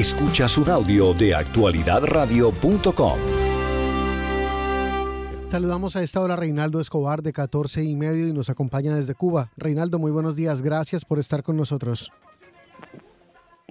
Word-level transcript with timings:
Escuchas 0.00 0.56
un 0.56 0.70
audio 0.70 1.12
de 1.12 1.34
actualidadradio.com. 1.34 3.18
Saludamos 5.50 5.94
a 5.94 6.02
esta 6.02 6.22
hora 6.22 6.32
a 6.32 6.36
Reinaldo 6.38 6.80
Escobar 6.80 7.22
de 7.22 7.34
14 7.34 7.84
y 7.84 7.96
medio 7.96 8.26
y 8.26 8.32
nos 8.32 8.48
acompaña 8.48 8.94
desde 8.94 9.14
Cuba. 9.14 9.50
Reinaldo, 9.58 9.98
muy 9.98 10.10
buenos 10.10 10.36
días. 10.36 10.62
Gracias 10.62 11.04
por 11.04 11.18
estar 11.18 11.42
con 11.42 11.58
nosotros 11.58 12.10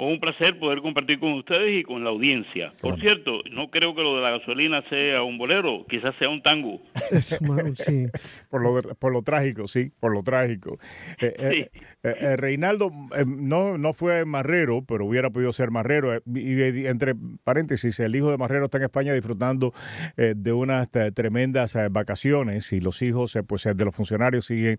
un 0.07 0.19
placer 0.19 0.57
poder 0.57 0.81
compartir 0.81 1.19
con 1.19 1.33
ustedes 1.33 1.79
y 1.79 1.83
con 1.83 2.03
la 2.03 2.09
audiencia. 2.09 2.73
Por 2.81 2.99
cierto, 2.99 3.39
no 3.51 3.69
creo 3.69 3.93
que 3.93 4.01
lo 4.01 4.15
de 4.15 4.21
la 4.21 4.31
gasolina 4.31 4.81
sea 4.89 5.23
un 5.23 5.37
bolero, 5.37 5.85
quizás 5.89 6.15
sea 6.17 6.29
un 6.29 6.41
tango. 6.41 6.81
sí. 7.21 8.05
por, 8.49 8.61
lo, 8.61 8.81
por 8.95 9.11
lo 9.11 9.21
trágico, 9.23 9.67
sí, 9.67 9.91
por 9.99 10.13
lo 10.13 10.23
trágico. 10.23 10.79
Eh, 11.21 11.33
eh, 11.37 11.69
eh, 12.03 12.35
Reinaldo 12.37 12.91
no, 13.25 13.77
no 13.77 13.93
fue 13.93 14.23
marrero, 14.25 14.83
pero 14.85 15.05
hubiera 15.05 15.29
podido 15.29 15.51
ser 15.51 15.69
marrero. 15.69 16.21
Y, 16.33 16.85
entre 16.87 17.15
paréntesis, 17.43 17.99
el 17.99 18.15
hijo 18.15 18.31
de 18.31 18.37
marrero 18.37 18.65
está 18.65 18.77
en 18.77 18.85
España 18.85 19.13
disfrutando 19.13 19.73
de 20.15 20.53
unas 20.53 20.89
tremendas 21.13 21.77
vacaciones 21.91 22.71
y 22.71 22.79
los 22.79 23.01
hijos 23.01 23.37
pues, 23.47 23.63
de 23.63 23.85
los 23.85 23.95
funcionarios 23.95 24.45
siguen 24.45 24.77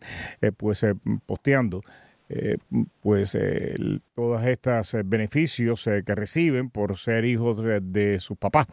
pues 0.56 0.86
posteando. 1.26 1.82
Eh, 2.32 2.58
pues 3.00 3.34
eh, 3.34 3.74
todos 4.14 4.44
estos 4.44 4.94
eh, 4.94 5.02
beneficios 5.04 5.84
que 6.06 6.14
reciben 6.14 6.70
por 6.70 6.96
ser 6.96 7.24
hijos 7.24 7.60
de, 7.60 8.18
sus 8.20 8.38
papás. 8.38 8.66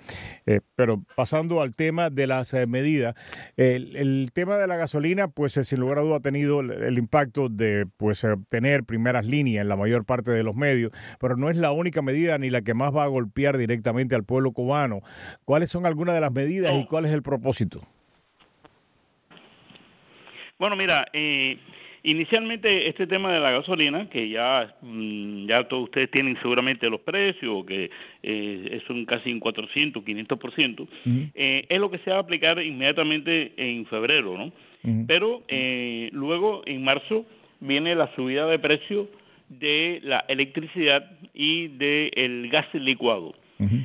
pero 0.75 1.03
pasando 1.16 1.61
al 1.61 1.71
tema 1.71 2.11
de 2.11 2.27
las 2.27 2.53
medidas, 2.67 3.16
el, 3.55 4.30
tema 4.31 4.57
de 4.57 4.67
la 4.67 4.75
gasolina, 4.75 5.27
pues 5.27 5.53
sin 5.53 5.80
lugar 5.80 5.97
a 5.97 6.02
duda 6.02 6.17
ha 6.17 6.20
tenido 6.20 6.59
el, 6.59 6.97
impacto 6.97 7.49
de 7.49 7.88
pues 7.97 8.25
tener 8.49 8.83
primeras 8.83 9.25
líneas 9.25 9.63
en 9.63 9.69
la 9.69 9.75
mayor 9.75 10.05
parte 10.05 10.30
de 10.31 10.44
los 10.44 10.55
medios, 10.55 10.91
pero 11.19 11.35
no 11.35 11.49
es 11.49 11.58
la 11.58 11.71
única 11.71 12.03
medida 12.03 12.38
ni 12.38 12.52
la 12.52 12.61
que 12.61 12.75
más 12.75 12.95
va 12.95 13.05
a 13.05 13.08
golpear 13.08 13.58
directamente 13.58 14.13
al 14.13 14.23
pueblo 14.23 14.52
cubano. 14.52 15.02
¿Cuáles 15.45 15.71
son 15.71 15.86
algunas 15.88 16.14
de 16.14 16.21
las 16.21 16.31
medidas 16.31 16.75
y 16.75 16.86
cuál 16.86 17.05
es 17.05 17.14
el 17.14 17.23
propósito? 17.23 17.81
Bueno, 20.59 20.75
mira, 20.75 21.05
eh, 21.14 21.59
Inicialmente 22.03 22.88
este 22.88 23.08
tema 23.08 23.31
de 23.34 23.40
la 23.40 23.52
gasolina, 23.52 24.08
que 24.09 24.30
ya, 24.30 24.76
mm, 24.81 25.48
ya 25.48 25.67
todos 25.67 25.86
ustedes 25.86 26.12
tienen 26.12 26.38
seguramente 26.42 26.89
los 26.89 27.02
precios, 27.02 27.66
que 27.66 27.89
eh, 28.23 28.81
son 28.88 29.06
casi 29.06 29.31
un 29.31 29.39
400, 29.39 30.04
500%, 30.04 30.88
eh, 31.34 31.66
es 31.67 31.80
lo 31.80 31.89
que 31.89 31.98
se 32.00 32.12
va 32.12 32.17
a 32.17 32.22
aplicar 32.22 32.62
inmediatamente 32.62 33.54
en 33.58 33.86
febrero, 33.88 34.38
¿no? 34.38 34.52
Pero 35.06 35.44
eh, 35.50 36.09
luego 36.14 36.62
en 36.66 36.81
marzo 36.81 37.26
viene 37.59 37.94
la 37.94 38.14
subida 38.16 38.45
de 38.45 38.58
precio 38.58 39.09
de 39.50 40.00
la 40.02 40.23
electricidad 40.30 41.11
y 41.34 41.67
del 41.67 42.48
gas 42.50 42.67
licuado. 42.73 43.36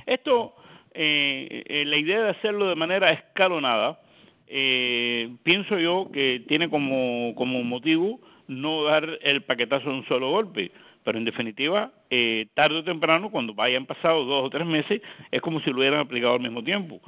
Esto, 0.07 0.55
la 0.95 1.97
idea 1.97 2.23
de 2.23 2.31
hacerlo 2.31 2.69
de 2.69 2.77
manera 2.77 3.11
escalonada, 3.11 3.99
eh, 4.47 5.31
pienso 5.43 5.79
yo 5.79 6.11
que 6.12 6.43
tiene 6.47 6.69
como, 6.69 7.35
como 7.35 7.62
motivo 7.62 8.21
no 8.48 8.85
dar 8.85 9.19
el 9.23 9.43
paquetazo 9.43 9.91
de 9.91 9.97
un 9.97 10.07
solo 10.07 10.31
golpe. 10.31 10.71
Pero 11.05 11.19
en 11.19 11.25
definitiva, 11.25 11.91
eh, 12.11 12.47
tarde 12.55 12.79
o 12.79 12.85
temprano, 12.85 13.31
cuando 13.31 13.61
hayan 13.61 13.87
pasado 13.87 14.25
dos 14.25 14.45
o 14.45 14.51
tres 14.51 14.67
meses, 14.67 15.03
es 15.33 15.41
como 15.41 15.61
si 15.61 15.70
lo 15.70 15.79
hubieran 15.79 15.98
aplicado 15.98 16.35
al 16.35 16.41
mismo 16.41 16.63
tiempo. 16.63 17.01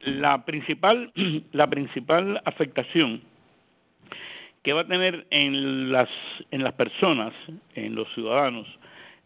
La 0.00 0.44
principal, 0.46 1.12
la 1.52 1.68
principal 1.68 2.40
afectación 2.44 3.20
que 4.62 4.72
va 4.72 4.80
a 4.80 4.86
tener 4.86 5.26
en 5.30 5.92
las, 5.92 6.08
en 6.50 6.64
las 6.64 6.72
personas, 6.72 7.34
en 7.74 7.94
los 7.94 8.08
ciudadanos, 8.14 8.66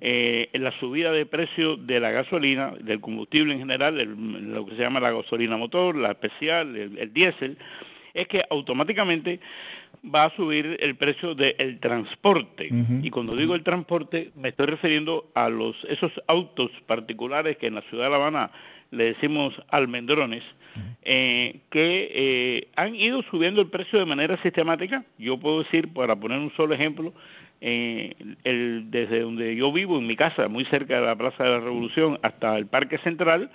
eh, 0.00 0.48
la 0.52 0.70
subida 0.78 1.10
de 1.10 1.26
precio 1.26 1.76
de 1.76 1.98
la 1.98 2.10
gasolina, 2.10 2.72
del 2.80 3.00
combustible 3.00 3.54
en 3.54 3.60
general, 3.60 3.96
lo 3.96 4.64
que 4.64 4.76
se 4.76 4.82
llama 4.82 5.00
la 5.00 5.10
gasolina 5.10 5.56
motor, 5.56 5.96
la 5.96 6.12
especial, 6.12 6.76
el, 6.76 7.12
diésel, 7.12 7.58
es 8.14 8.28
que 8.28 8.42
automáticamente 8.48 9.40
va 10.14 10.24
a 10.24 10.36
subir 10.36 10.76
el 10.80 10.94
precio 10.94 11.34
del 11.34 11.80
transporte. 11.80 12.68
Y 13.02 13.10
cuando 13.10 13.34
digo 13.34 13.54
el 13.54 13.64
transporte, 13.64 14.30
me 14.36 14.50
estoy 14.50 14.66
refiriendo 14.66 15.30
a 15.34 15.48
los 15.48 15.76
esos 15.88 16.12
autos 16.28 16.70
particulares 16.86 17.56
que 17.56 17.66
en 17.66 17.74
la 17.74 17.82
ciudad 17.82 18.04
de 18.04 18.10
La 18.10 18.16
Habana 18.16 18.50
le 18.90 19.04
decimos 19.14 19.54
almendrones, 19.68 20.42
eh, 21.02 21.60
que 21.70 22.10
eh, 22.14 22.68
han 22.76 22.94
ido 22.94 23.22
subiendo 23.22 23.60
el 23.60 23.68
precio 23.68 23.98
de 23.98 24.04
manera 24.04 24.40
sistemática. 24.42 25.04
Yo 25.18 25.38
puedo 25.38 25.62
decir, 25.64 25.92
para 25.92 26.14
poner 26.16 26.38
un 26.38 26.52
solo 26.56 26.74
ejemplo, 26.74 27.12
eh, 27.60 28.14
el, 28.44 28.90
desde 28.90 29.20
donde 29.20 29.56
yo 29.56 29.72
vivo, 29.72 29.98
en 29.98 30.06
mi 30.06 30.16
casa, 30.16 30.48
muy 30.48 30.64
cerca 30.66 31.00
de 31.00 31.06
la 31.06 31.16
Plaza 31.16 31.44
de 31.44 31.50
la 31.50 31.60
Revolución, 31.60 32.18
hasta 32.22 32.56
el 32.56 32.66
Parque 32.66 32.98
Central, 32.98 33.50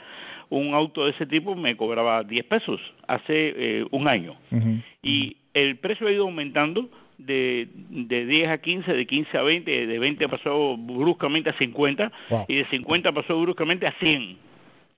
un 0.49 0.73
auto 0.73 1.05
de 1.05 1.11
ese 1.11 1.25
tipo 1.25 1.55
me 1.55 1.75
cobraba 1.75 2.23
10 2.23 2.45
pesos 2.45 2.79
hace 3.07 3.53
eh, 3.55 3.85
un 3.91 4.07
año. 4.07 4.35
Y 5.01 5.37
el 5.53 5.77
precio 5.77 6.07
ha 6.07 6.11
ido 6.11 6.23
aumentando 6.23 6.89
de, 7.17 7.67
de 7.89 8.25
10 8.25 8.49
a 8.49 8.57
15, 8.59 8.93
de 8.93 9.05
15 9.05 9.37
a 9.37 9.43
20, 9.43 9.87
de 9.87 9.99
20 9.99 10.29
pasó 10.29 10.77
bruscamente 10.77 11.49
a 11.49 11.57
50 11.57 12.11
y 12.47 12.55
de 12.55 12.65
50 12.65 13.11
pasó 13.11 13.39
bruscamente 13.41 13.87
a 13.87 13.93
100. 13.99 14.37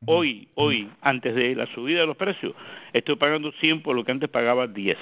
Hoy, 0.07 0.47
hoy, 0.53 0.89
antes 1.01 1.33
de 1.33 1.55
la 1.55 1.65
subida 1.73 2.01
de 2.01 2.05
los 2.05 2.17
precios, 2.17 2.53
estoy 2.93 3.15
pagando 3.15 3.51
100 3.59 3.81
por 3.81 3.95
lo 3.95 4.03
que 4.03 4.11
antes 4.11 4.29
pagaba 4.29 4.67
10. 4.67 4.97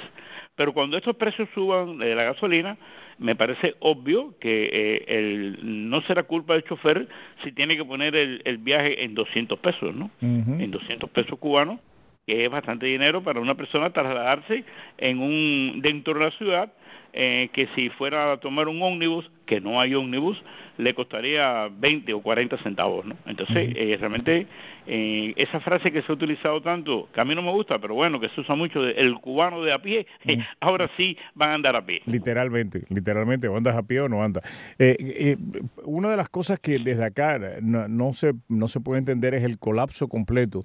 Pero 0.56 0.74
cuando 0.74 0.97
estos 0.97 1.16
precios 1.16 1.50
suban 1.53 1.97
de 1.97 2.16
la 2.16 2.24
gasolina, 2.24 2.78
me 3.23 3.38
parece 3.38 3.75
obvio 3.79 4.38
que 4.38 4.69
eh, 4.73 5.06
el, 5.07 5.89
no 5.89 6.01
será 6.01 6.23
culpa 6.23 6.53
del 6.53 6.66
chofer 6.66 7.07
si 7.41 7.53
tiene 7.53 7.78
que 7.78 7.85
poner 7.85 8.17
el, 8.17 8.57
viaje 8.57 9.06
en 9.06 9.16
200 9.16 9.57
pesos, 9.59 9.95
¿no? 9.95 10.11
En 10.22 10.69
200 10.69 11.09
pesos 11.09 11.39
cubanos, 11.39 11.79
que 12.28 12.44
es 12.44 12.51
bastante 12.51 12.85
dinero 12.85 13.23
para 13.23 13.39
una 13.39 13.56
persona 13.56 13.91
trasladarse 13.91 14.66
en 14.97 15.19
un 15.19 15.81
dentro 15.81 16.16
de 16.16 16.19
la 16.19 16.31
ciudad, 16.31 16.73
eh, 17.13 17.50
que 17.53 17.68
si 17.75 17.90
fuera 17.90 18.34
a 18.34 18.38
tomar 18.38 18.68
un 18.68 18.81
ómnibus, 18.81 19.29
que 19.46 19.62
no 19.62 19.79
hay 19.79 19.94
ómnibus, 19.94 20.41
le 20.78 20.94
costaría 20.96 21.69
20 21.72 22.13
o 22.13 22.22
40 22.22 22.57
centavos, 22.63 23.06
¿no? 23.06 23.16
Entonces, 23.28 23.74
eh, 23.75 23.96
realmente, 24.00 24.47
eh, 24.88 25.34
esa 25.35 25.59
frase 25.59 25.91
que 25.91 26.02
se 26.02 26.12
ha 26.12 26.16
utilizado 26.16 26.62
tanto, 26.62 27.07
que 27.13 27.22
a 27.22 27.25
mí 27.25 27.35
no 27.35 27.44
me 27.44 27.52
gusta, 27.52 27.78
pero 27.79 27.94
bueno, 27.94 28.19
que 28.19 28.29
se 28.29 28.41
usa 28.41 28.56
mucho, 28.56 28.81
de, 28.81 28.94
el 28.94 29.16
cubano 29.16 29.62
de 29.62 29.73
a 29.73 29.81
pie, 29.81 30.07
ahora 30.59 30.90
sí 30.97 31.16
van 31.35 31.52
a 31.52 31.53
andar 31.53 31.75
a 31.75 31.85
pie. 31.85 32.02
Literalmente, 32.06 32.84
literalmente, 32.90 33.47
o 33.47 33.56
andas 33.56 33.75
a 33.75 33.84
pie 33.84 34.02
o 34.02 34.09
no 34.09 34.23
andas. 34.23 34.44
Eh, 34.79 35.38
una 35.84 36.09
de 36.09 36.18
las 36.18 36.29
cosas 36.29 36.59
que 36.59 36.79
desde 36.79 37.06
acá 37.06 37.40
no, 37.62 37.88
no, 37.88 38.13
se, 38.13 38.34
no 38.50 38.68
se 38.68 38.79
puede 38.79 39.00
entender 39.00 39.35
es 39.35 39.44
el 39.44 39.59
colapso 39.59 40.07
completo 40.07 40.62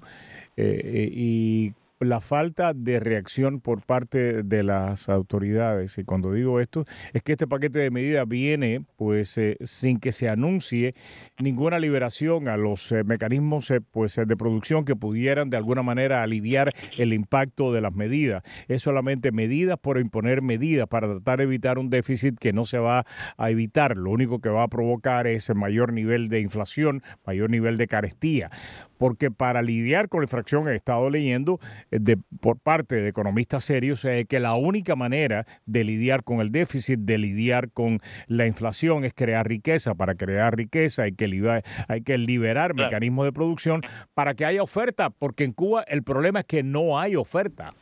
y 0.57 1.73
la 1.99 2.21
falta 2.21 2.73
de 2.73 2.99
reacción 2.99 3.59
por 3.59 3.81
parte 3.81 4.43
de 4.43 4.63
las 4.63 5.09
autoridades. 5.09 5.97
Y 5.97 6.05
cuando 6.05 6.31
digo 6.31 6.61
esto, 6.61 6.85
es 7.13 7.21
que 7.23 7.33
este 7.33 7.45
paquete 7.45 7.79
de 7.79 7.91
medidas 7.91 8.25
viene 8.27 8.85
pues 8.95 9.37
eh, 9.37 9.57
sin 9.63 9.99
que 9.99 10.13
se 10.13 10.29
anuncie 10.29 10.95
ninguna 11.39 11.77
liberación 11.77 12.47
a 12.47 12.55
los 12.55 12.91
eh, 12.93 13.03
mecanismos 13.03 13.69
eh, 13.71 13.81
pues 13.81 14.15
de 14.15 14.37
producción 14.37 14.85
que 14.85 14.95
pudieran 14.95 15.49
de 15.49 15.57
alguna 15.57 15.83
manera 15.83 16.23
aliviar 16.23 16.73
el 16.97 17.11
impacto 17.11 17.73
de 17.73 17.81
las 17.81 17.93
medidas. 17.93 18.43
Es 18.69 18.83
solamente 18.83 19.33
medidas 19.33 19.77
por 19.77 19.99
imponer 19.99 20.41
medidas 20.41 20.87
para 20.87 21.07
tratar 21.07 21.39
de 21.39 21.43
evitar 21.45 21.79
un 21.79 21.89
déficit 21.89 22.39
que 22.39 22.53
no 22.53 22.65
se 22.65 22.79
va 22.79 23.05
a 23.37 23.49
evitar. 23.49 23.97
Lo 23.97 24.11
único 24.11 24.39
que 24.39 24.49
va 24.49 24.63
a 24.63 24.67
provocar 24.69 25.27
es 25.27 25.53
mayor 25.53 25.91
nivel 25.91 26.29
de 26.29 26.39
inflación, 26.39 27.03
mayor 27.25 27.49
nivel 27.49 27.75
de 27.75 27.87
carestía. 27.87 28.51
Porque 28.97 29.31
para 29.31 29.61
lidiar 29.61 30.07
con 30.07 30.21
la 30.21 30.25
infracción 30.25 30.67
he 30.69 30.75
estado 30.75 31.09
leyendo 31.09 31.59
de, 31.91 32.17
por 32.39 32.59
parte 32.59 32.95
de 32.95 33.09
economistas 33.09 33.63
serios 33.63 34.05
es 34.05 34.25
que 34.27 34.39
la 34.39 34.55
única 34.55 34.95
manera 34.95 35.45
de 35.65 35.83
lidiar 35.83 36.23
con 36.23 36.41
el 36.41 36.51
déficit, 36.51 36.99
de 36.99 37.17
lidiar 37.17 37.71
con 37.71 37.99
la 38.27 38.45
inflación, 38.45 39.05
es 39.05 39.13
crear 39.13 39.47
riqueza. 39.47 39.95
Para 39.95 40.15
crear 40.15 40.55
riqueza 40.55 41.03
hay 41.03 41.13
que, 41.13 41.27
liberar, 41.27 41.63
hay 41.87 42.01
que 42.01 42.17
liberar 42.17 42.73
mecanismos 42.73 43.25
de 43.25 43.33
producción 43.33 43.81
para 44.13 44.33
que 44.33 44.45
haya 44.45 44.63
oferta, 44.63 45.09
porque 45.09 45.43
en 45.43 45.53
Cuba 45.53 45.83
el 45.87 46.03
problema 46.03 46.39
es 46.39 46.45
que 46.45 46.63
no 46.63 46.99
hay 46.99 47.15
oferta. 47.15 47.73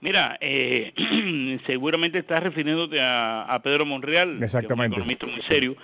Mira, 0.00 0.36
eh, 0.40 0.92
seguramente 1.66 2.18
estás 2.18 2.42
refiriéndote 2.42 2.98
a, 3.00 3.60
Pedro 3.62 3.86
Monreal, 3.86 4.42
Exactamente. 4.42 5.00
un 5.00 5.10
economista 5.10 5.26
muy 5.26 5.42
serio, 5.42 5.76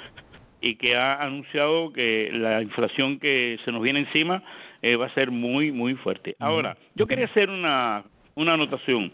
y 0.60 0.74
que 0.74 0.96
ha 0.96 1.22
anunciado 1.22 1.92
que 1.92 2.30
la 2.32 2.60
inflación 2.62 3.20
que 3.20 3.58
se 3.64 3.70
nos 3.70 3.80
viene 3.80 4.00
encima 4.00 4.42
eh, 4.82 4.96
va 4.96 5.06
a 5.06 5.14
ser 5.14 5.30
muy, 5.30 5.72
muy 5.72 5.94
fuerte. 5.94 6.36
Ahora, 6.38 6.76
yo 6.94 7.06
quería 7.06 7.26
hacer 7.26 7.50
una, 7.50 8.04
una 8.34 8.54
anotación. 8.54 9.12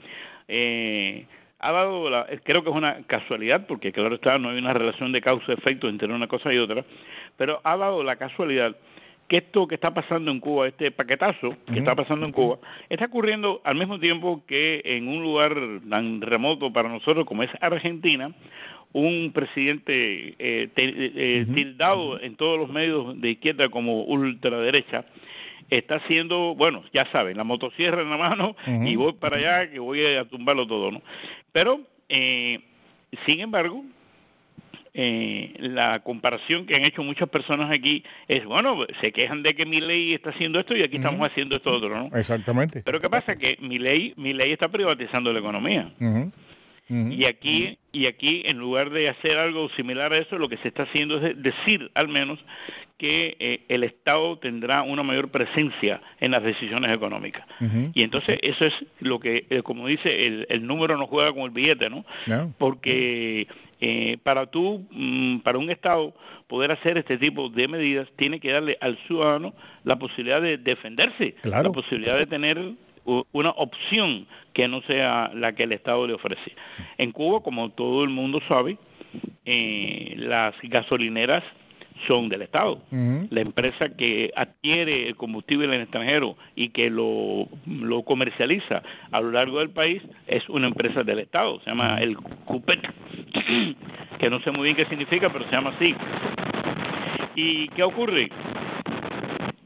Eh, 0.49 1.26
ha 1.58 1.72
dado, 1.72 2.11
la, 2.11 2.26
creo 2.43 2.62
que 2.62 2.70
es 2.70 2.76
una 2.76 3.02
casualidad, 3.06 3.66
porque 3.66 3.93
claro 3.93 4.16
está, 4.16 4.38
no 4.38 4.50
hay 4.50 4.58
una 4.58 4.75
relación 4.75 5.12
de 5.12 5.22
causa-efecto 5.22 5.88
entre 5.88 6.12
una 6.12 6.26
cosa 6.26 6.52
y 6.52 6.58
otra, 6.58 6.84
pero 7.37 7.61
ha 7.64 7.76
dado 7.76 8.02
la 8.02 8.16
casualidad 8.16 8.76
que 9.28 9.38
esto 9.38 9.66
que 9.66 9.76
está 9.76 9.94
pasando 9.94 10.31
en 10.31 10.40
Cuba, 10.40 10.69
este 10.69 10.90
paquetazo 10.90 11.56
que 11.72 11.78
está 11.78 11.94
pasando 11.94 12.26
en 12.26 12.32
Cuba, 12.32 12.58
está 12.90 13.06
ocurriendo 13.06 13.62
al 13.64 13.76
mismo 13.76 13.99
tiempo 13.99 14.43
que 14.46 14.82
en 14.84 15.08
un 15.08 15.22
lugar 15.22 15.55
tan 15.88 16.20
remoto 16.20 16.70
para 16.72 16.90
nosotros 16.90 17.25
como 17.25 17.43
es 17.43 17.50
Argentina, 17.60 18.34
un 18.93 19.32
presidente 19.32 20.34
eh, 20.38 20.69
eh, 20.76 21.46
tildado 21.55 22.20
en 22.20 22.37
todos 22.37 22.58
los 22.58 22.70
medios 22.70 23.20
de 23.20 23.31
izquierda 23.31 23.69
como 23.69 24.02
ultraderecha, 24.05 25.05
está 25.70 25.96
haciendo, 25.96 26.55
bueno, 26.55 26.84
ya 26.93 27.11
saben, 27.12 27.37
la 27.37 27.44
motosierra 27.44 28.02
en 28.02 28.11
la 28.11 28.16
mano 28.16 28.56
y 28.66 28.96
voy 28.96 29.14
para 29.14 29.37
allá 29.37 29.70
que 29.70 29.78
voy 29.78 30.05
a 30.05 30.25
tumbarlo 30.25 30.66
todo, 30.66 30.90
¿no? 30.90 31.02
Pero, 31.52 31.81
eh, 32.08 32.61
sin 33.26 33.40
embargo, 33.40 33.84
eh, 34.96 35.55
la 35.58 35.99
comparación 36.00 36.66
que 36.66 36.76
han 36.76 36.84
hecho 36.84 37.02
muchas 37.02 37.28
personas 37.28 37.69
aquí 37.72 38.05
es, 38.28 38.44
bueno, 38.44 38.87
se 39.00 39.11
quejan 39.11 39.43
de 39.43 39.55
que 39.55 39.66
mi 39.66 39.81
ley 39.81 40.14
está 40.14 40.31
haciendo 40.31 40.61
esto 40.61 40.76
y 40.76 40.82
aquí 40.82 40.96
estamos 40.96 41.28
haciendo 41.28 41.56
esto 41.56 41.72
otro, 41.72 41.88
¿no? 41.88 42.17
Exactamente. 42.17 42.82
Pero 42.84 43.00
¿qué 43.00 43.10
pasa? 43.10 43.34
Que 43.34 43.58
mi 43.60 43.81
ley, 43.81 44.14
mi 44.17 44.32
ley 44.32 44.52
está 44.52 44.69
privatizando 44.69 45.32
la 45.32 45.40
economía. 45.40 45.90
Y 46.88 47.25
aquí, 47.25 47.78
y 47.92 48.06
aquí, 48.06 48.42
en 48.44 48.58
lugar 48.58 48.90
de 48.90 49.08
hacer 49.08 49.38
algo 49.38 49.70
similar 49.70 50.12
a 50.12 50.19
eso, 50.19 50.36
lo 50.36 50.48
que 50.48 50.58
se 50.58 50.69
está 50.69 50.82
haciendo 50.82 51.16
es 51.16 51.42
decir, 51.42 51.90
al 51.94 52.08
menos, 52.08 52.38
que 52.98 53.36
eh, 53.40 53.60
el 53.69 53.84
Estado 53.84 54.38
tendrá 54.38 54.82
una 54.82 55.02
mayor 55.02 55.31
presencia 55.31 56.00
en 56.20 56.31
las 56.31 56.42
decisiones 56.42 56.92
económicas. 56.92 57.46
Y 57.92 58.02
entonces 58.02 58.38
eso 58.42 58.66
es 58.66 58.75
lo 59.00 59.19
que, 59.19 59.46
eh, 59.50 59.62
como 59.62 59.86
dice, 59.88 60.26
el, 60.26 60.66
número 60.66 60.96
no 60.96 61.06
juega 61.06 61.32
con 61.32 61.42
el 61.42 61.50
billete, 61.50 61.90
¿no? 61.90 62.04
Porque 62.58 63.48
eh, 63.81 64.16
para 64.22 64.46
tú, 64.46 64.86
mm, 64.90 65.38
para 65.38 65.58
un 65.58 65.70
Estado 65.70 66.14
poder 66.46 66.72
hacer 66.72 66.98
este 66.98 67.19
tipo 67.19 67.48
de 67.48 67.66
medidas, 67.66 68.08
tiene 68.16 68.38
que 68.38 68.52
darle 68.52 68.78
al 68.81 68.96
ciudadano 69.06 69.54
la 69.82 69.96
posibilidad 69.96 70.40
de 70.40 70.58
defenderse, 70.58 71.34
la 71.42 71.62
posibilidad 71.64 72.19
de 72.19 72.26
tener 72.26 72.58
una 73.05 73.51
opción 73.51 74.27
que 74.53 74.69
no 74.69 74.83
sea 74.83 75.31
la 75.35 75.55
que 75.55 75.65
el 75.65 75.73
Estado 75.73 76.06
le 76.06 76.15
ofrece. 76.15 76.53
En 76.99 77.12
Cuba, 77.12 77.41
como 77.43 77.71
todo 77.71 78.05
el 78.05 78.11
mundo 78.11 78.41
sabe, 78.49 78.79
eh, 79.45 80.15
las 80.17 80.55
gasolineras 80.62 81.45
son 82.06 82.29
del 82.29 82.43
Estado. 82.43 82.83
La 82.91 83.41
empresa 83.41 83.89
que 83.97 84.33
adquiere 84.37 85.09
el 85.09 85.17
combustible 85.17 85.67
en 85.67 85.75
el 85.75 85.81
extranjero 85.83 86.37
y 86.55 86.69
que 86.71 86.91
lo, 86.91 87.49
lo, 87.67 88.03
comercializa 88.03 88.83
a 89.11 89.21
lo 89.21 89.31
largo 89.31 89.61
del 89.61 89.71
país 89.71 90.03
es 90.27 90.49
una 90.49 90.67
empresa 90.67 91.03
del 91.03 91.21
Estado, 91.21 91.61
se 91.61 91.71
llama 91.71 91.99
el 92.01 92.17
CUPET, 92.17 92.81
que 94.19 94.31
no 94.31 94.41
sé 94.41 94.51
muy 94.51 94.65
bien 94.65 94.77
qué 94.77 94.87
significa, 94.87 95.33
pero 95.33 95.45
se 95.47 95.53
llama 95.53 95.75
así. 95.77 95.95
¿Y 97.37 97.69
qué 97.69 97.83
ocurre? 97.83 98.29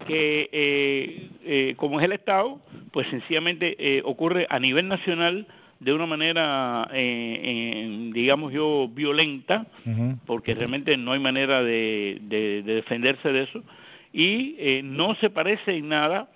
Que 0.06 0.48
eh, 0.52 1.30
eh, 1.44 1.74
como 1.76 1.98
es 1.98 2.04
el 2.04 2.12
Estado, 2.12 2.60
pues 2.92 3.08
sencillamente 3.08 3.76
eh, 3.78 4.02
ocurre 4.04 4.46
a 4.50 4.58
nivel 4.58 4.88
nacional 4.88 5.46
de 5.80 5.92
una 5.92 6.06
manera, 6.06 6.88
eh, 6.92 8.10
digamos 8.12 8.52
yo, 8.52 8.88
violenta, 8.88 9.66
porque 10.26 10.54
realmente 10.54 10.96
no 10.96 11.12
hay 11.12 11.20
manera 11.20 11.62
de, 11.62 12.18
defenderse 12.64 13.32
de 13.32 13.44
eso, 13.44 13.62
y 14.12 14.56
eh, 14.58 14.82
no 14.82 15.14
se 15.16 15.30
parece 15.30 15.76
en 15.76 15.88
nada 15.88 16.28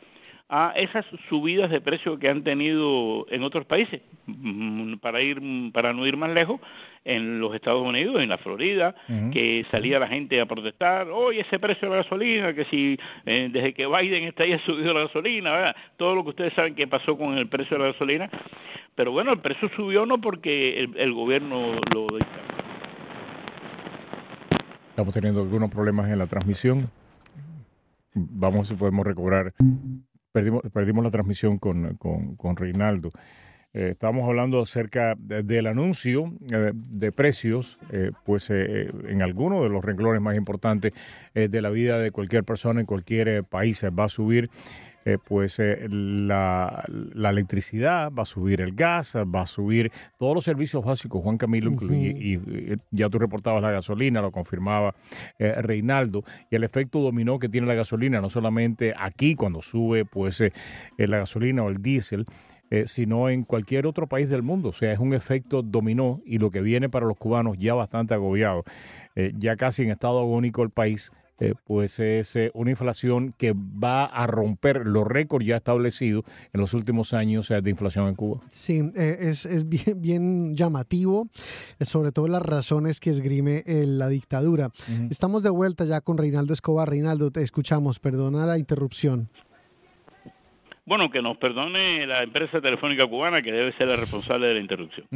a 0.55 0.75
esas 0.77 1.07
subidas 1.31 1.71
de 1.71 1.81
precio 1.81 2.19
que 2.19 2.29
han 2.29 2.45
tenido 2.45 3.27
en 3.31 3.43
otros 3.43 3.65
países. 3.65 4.03
Mm, 4.27 4.97
para 4.97 5.23
ir 5.23 5.41
para 5.73 5.95
no 5.95 6.07
ir 6.07 6.19
más 6.19 6.31
lejos, 6.31 6.61
en 7.07 7.41
los 7.41 7.55
Estados 7.55 7.83
Unidos, 7.83 8.23
en 8.23 8.29
la 8.29 8.37
Florida, 8.37 8.95
que 9.33 9.65
salía 9.71 9.99
la 9.99 10.09
gente 10.09 10.41
a 10.43 10.47
protestar, 10.47 11.09
hoy 11.09 11.39
ese 11.41 11.59
precio 11.59 11.89
de 11.89 11.97
la 11.97 12.03
gasolina, 12.03 12.55
que 12.55 12.67
si 12.67 12.99
eh, 13.25 13.49
desde 13.51 13.73
que 13.73 13.87
Biden 13.87 14.25
está 14.25 14.45
ahí 14.45 14.53
ha 14.53 14.65
subido 14.67 14.93
la 14.93 15.05
gasolina, 15.05 15.75
todo 15.97 16.15
lo 16.15 16.23
que 16.23 16.31
ustedes 16.31 16.53
saben 16.53 16.75
que 16.75 16.87
pasó 16.87 17.17
con 17.17 17.39
el 17.39 17.49
precio 17.49 17.79
de 17.79 17.85
la 17.85 17.93
gasolina, 17.93 18.31
pero 18.95 19.11
bueno, 19.11 19.33
el 19.33 19.41
precio 19.41 19.71
subió 19.75 20.05
no 20.05 20.21
porque 20.21 20.79
el, 20.81 20.97
el 20.99 21.13
gobierno 21.15 21.81
lo 21.95 22.07
Estamos 24.91 25.15
teniendo 25.15 25.41
algunos 25.41 25.71
problemas 25.71 26.11
en 26.11 26.19
la 26.19 26.27
transmisión. 26.27 26.91
Vamos 28.15 28.69
si 28.69 28.75
podemos 28.75 29.07
recobrar 29.07 29.53
perdimos, 30.32 30.62
perdimos 30.73 31.05
la 31.05 31.11
transmisión 31.11 31.58
con, 31.58 31.96
con, 31.96 32.56
Reinaldo. 32.56 33.11
Eh, 33.75 33.89
estábamos 33.93 34.29
hablando 34.29 34.61
acerca 34.61 35.15
del 35.17 35.67
anuncio 35.67 36.33
eh, 36.53 36.73
de 36.75 37.13
precios, 37.13 37.79
eh, 37.91 38.11
pues 38.25 38.51
en 38.51 39.23
alguno 39.23 39.63
de 39.63 39.71
los 39.71 39.83
renglones 39.85 40.21
más 40.21 40.37
importantes 40.37 40.93
de 41.35 41.63
la 41.63 41.71
vida 41.71 41.99
de 41.99 42.11
cualquier 42.11 42.45
persona 42.45 42.81
en 42.81 42.87
cualquier 42.87 43.45
país. 43.45 43.83
Va 43.85 44.05
a 44.05 44.09
subir 44.09 44.51
eh, 45.05 45.19
pues 45.23 45.59
eh, 45.59 45.89
la, 45.89 46.85
electricidad, 47.17 48.13
va 48.13 48.23
a 48.23 48.27
subir 48.27 48.61
el 48.61 48.73
gas, 48.73 49.17
va 49.17 49.43
a 49.43 49.47
subir 49.47 49.91
todos 50.17 50.35
los 50.35 50.45
servicios 50.45 50.85
básicos, 50.85 51.23
Juan 51.23 51.39
Camilo, 51.39 51.73
y, 51.91 52.39
ya 52.93 53.09
tú 53.11 53.19
reportabas 53.19 53.63
la 53.63 53.73
gasolina, 53.73 54.21
lo 54.21 54.31
confirmaba 54.31 54.95
eh, 55.41 55.61
Reinaldo, 55.61 56.23
y 56.51 56.55
el 56.55 56.63
efecto 56.63 57.01
dominó 57.01 57.41
que 57.41 57.49
tiene 57.49 57.67
la 57.67 57.75
gasolina, 57.75 58.21
no 58.21 58.31
solamente 58.31 58.95
aquí 58.97 59.35
cuando 59.35 59.61
sube 59.61 60.05
pues 60.05 60.41
la 60.97 61.19
gasolina 61.19 61.65
o 61.65 61.69
el 61.69 61.83
diésel, 61.83 62.25
sino 62.87 63.29
en 63.29 63.45
cualquier 63.45 63.87
otro 63.87 64.07
país 64.07 64.29
del 64.29 64.43
mundo. 64.43 64.71
O 64.71 64.73
sea, 64.73 64.93
es 64.93 64.99
un 64.99 65.15
efecto 65.15 65.63
dominó 65.63 66.21
y 66.25 66.39
lo 66.39 66.51
que 66.51 66.61
viene 66.61 66.89
para 66.89 67.07
los 67.07 67.17
cubanos 67.17 67.59
ya 67.59 67.75
bastante 67.75 68.15
agobiado, 68.15 68.65
ya 69.35 69.57
casi 69.57 69.83
en 69.83 69.91
estado 69.91 70.21
agónico 70.21 70.63
el 70.63 70.71
país 70.71 71.13
eh, 71.43 71.55
pues 71.65 71.99
es 71.99 72.37
eh, 72.37 72.53
una 72.55 72.71
inflación 72.71 73.35
que 73.37 73.53
va 73.53 74.05
a 74.05 74.29
romper 74.29 74.87
los 74.87 75.05
récords 75.05 75.45
ya 75.45 75.57
establecidos 75.57 76.23
en 76.53 76.61
los 76.61 76.73
últimos 76.73 77.15
años 77.15 77.51
eh, 77.51 77.61
de 77.61 77.69
inflación 77.69 78.07
en 78.07 78.15
Cuba. 78.15 78.41
Sí, 78.49 78.81
es, 78.95 79.45
es 79.47 79.69
bien, 79.69 80.01
bien, 80.01 80.55
llamativo, 80.55 81.29
sobre 81.81 82.13
todo 82.13 82.29
las 82.29 82.43
razones 82.43 83.01
que 83.01 83.11
esgrime 83.11 83.65
la 83.67 84.09
dictadura. 84.09 84.71
Estamos 85.11 85.43
de 85.43 85.51
vuelta 85.51 85.85
ya 85.85 86.01
con 86.01 86.17
Reinaldo 86.17 86.53
Escobar. 86.53 86.89
Reinaldo, 86.89 87.33
te 87.33 87.43
escuchamos, 87.43 87.99
perdona 87.99 88.47
la 88.47 88.57
interrupción. 88.57 89.29
Bueno, 90.84 91.11
que 91.11 91.23
nos 91.23 91.37
perdone 91.37 92.06
la 92.06 92.25
empresa 92.25 92.61
telefónica 92.61 93.06
cubana 93.06 93.40
que 93.40 93.52
debe 93.52 93.73
ser 93.75 93.88
la 93.88 93.96
responsable 93.96 94.49
de 94.49 94.55
la 94.55 94.61
interrupción. 94.61 95.06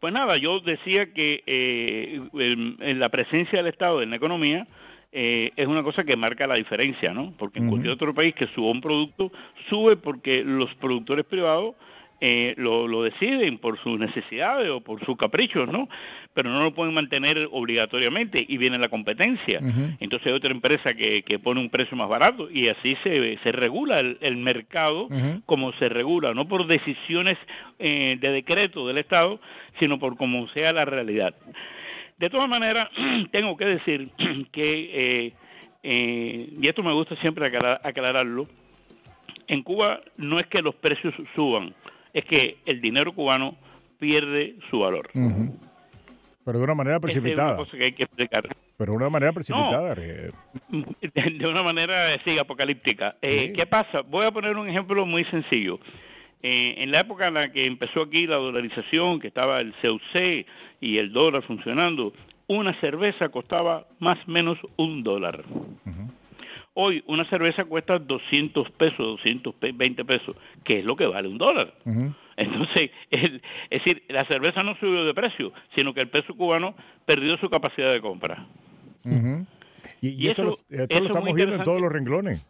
Pues 0.00 0.12
nada, 0.12 0.36
yo 0.36 0.58
decía 0.60 1.12
que 1.12 1.42
en 1.46 2.98
la 2.98 3.08
presencia 3.08 3.58
del 3.58 3.68
Estado 3.68 4.02
en 4.02 4.10
la 4.10 4.16
economía 4.16 4.66
eh, 5.12 5.52
es 5.56 5.66
una 5.66 5.82
cosa 5.82 6.04
que 6.04 6.16
marca 6.16 6.46
la 6.46 6.56
diferencia, 6.56 7.14
¿no? 7.14 7.32
Porque 7.38 7.60
en 7.60 7.68
cualquier 7.68 7.94
otro 7.94 8.12
país 8.12 8.34
que 8.34 8.48
suba 8.48 8.70
un 8.70 8.80
producto, 8.80 9.32
sube 9.70 9.96
porque 9.96 10.42
los 10.44 10.74
productores 10.74 11.24
privados 11.24 11.76
eh, 12.20 12.54
lo, 12.56 13.02
deciden 13.02 13.58
por 13.58 13.78
sus 13.82 13.98
necesidades 13.98 14.70
o 14.70 14.80
por 14.80 15.04
sus 15.04 15.16
caprichos, 15.16 15.68
¿no? 15.68 15.88
Pero 16.32 16.50
no 16.50 16.62
lo 16.62 16.74
pueden 16.74 16.94
mantener 16.94 17.48
obligatoriamente 17.50 18.44
y 18.46 18.56
viene 18.56 18.78
la 18.78 18.88
competencia. 18.88 19.60
Entonces 20.00 20.26
hay 20.26 20.32
otra 20.32 20.50
empresa 20.50 20.94
que, 20.94 21.22
que, 21.22 21.38
pone 21.38 21.60
un 21.60 21.70
precio 21.70 21.96
más 21.96 22.08
barato 22.08 22.48
y 22.50 22.68
así 22.68 22.96
se, 23.02 23.38
se 23.42 23.52
regula 23.52 24.00
el, 24.00 24.36
mercado 24.36 25.08
como 25.46 25.72
se 25.74 25.88
regula, 25.88 26.34
no 26.34 26.46
por 26.46 26.66
decisiones 26.66 27.38
eh, 27.78 28.16
de 28.20 28.30
decreto 28.30 28.86
del 28.86 28.98
Estado, 28.98 29.40
sino 29.80 29.98
por 29.98 30.16
como 30.16 30.48
sea 30.48 30.72
la 30.72 30.84
realidad. 30.84 31.34
De 32.18 32.30
todas 32.30 32.48
maneras, 32.48 32.88
tengo 33.30 33.56
que 33.56 33.66
decir 33.66 34.10
que, 34.52 35.26
eh, 35.26 35.32
eh, 35.82 36.48
y 36.60 36.66
esto 36.66 36.82
me 36.82 36.92
gusta 36.92 37.16
siempre 37.16 37.46
aclararlo, 37.46 38.48
en 39.48 39.62
Cuba 39.62 40.00
no 40.16 40.38
es 40.38 40.46
que 40.46 40.62
los 40.62 40.74
precios 40.74 41.14
suban, 41.34 41.74
es 42.16 42.24
que 42.24 42.56
el 42.64 42.80
dinero 42.80 43.14
cubano 43.14 43.56
pierde 43.98 44.56
su 44.70 44.78
valor. 44.80 45.10
Pero 45.12 46.58
de 46.58 46.64
una 46.64 46.74
manera 46.74 46.98
precipitada. 46.98 47.50
Es 47.50 47.54
una 47.56 47.64
cosa 47.64 47.76
que 47.76 47.84
hay 47.84 47.92
que 47.92 48.04
explicar. 48.04 48.56
Pero 48.78 48.92
de 48.92 48.96
una 48.96 49.10
manera 49.10 49.32
precipitada. 49.32 49.94
de 50.70 51.46
una 51.46 51.62
manera, 51.62 52.18
sí, 52.24 52.38
apocalíptica. 52.38 53.16
Eh, 53.20 53.52
¿Qué 53.54 53.66
pasa? 53.66 54.00
Voy 54.00 54.24
a 54.24 54.30
poner 54.30 54.56
un 54.56 54.66
ejemplo 54.66 55.04
muy 55.04 55.24
sencillo. 55.26 55.78
Eh, 56.42 56.76
en 56.78 56.90
la 56.90 57.00
época 57.00 57.28
en 57.28 57.34
la 57.34 57.52
que 57.52 57.66
empezó 57.66 58.02
aquí 58.02 58.26
la 58.26 58.36
dolarización, 58.36 59.20
que 59.20 59.28
estaba 59.28 59.60
el 59.60 59.74
CUC 59.74 60.46
y 60.80 60.96
el 60.96 61.12
dólar 61.12 61.42
funcionando, 61.42 62.14
una 62.46 62.80
cerveza 62.80 63.28
costaba 63.28 63.88
más 63.98 64.16
o 64.26 64.30
menos 64.30 64.58
un 64.76 65.02
dólar. 65.02 65.44
Hoy 66.78 67.02
una 67.06 67.28
cerveza 67.30 67.64
cuesta 67.64 67.98
200 67.98 68.70
pesos, 68.72 68.98
220 68.98 70.04
pesos, 70.04 70.36
que 70.62 70.80
es 70.80 70.84
lo 70.84 70.94
que 70.94 71.06
vale 71.06 71.26
un 71.26 71.38
dólar. 71.38 71.72
Entonces, 72.36 72.90
es 73.10 73.40
decir, 73.70 74.02
la 74.08 74.26
cerveza 74.26 74.62
no 74.62 74.76
subió 74.76 75.04
de 75.04 75.14
precio, 75.14 75.52
sino 75.74 75.94
que 75.94 76.00
el 76.00 76.08
peso 76.08 76.34
cubano 76.34 76.74
perdió 77.06 77.38
su 77.38 77.48
capacidad 77.48 77.90
de 77.92 78.00
compra. 78.00 78.46
Y, 80.02 80.28
esto, 80.28 80.44
lo, 80.44 80.58
estamos 80.68 81.32
viendo 81.32 81.56
en 81.56 81.64
todos 81.64 81.80
los 81.80 81.90
renglones 81.90 82.44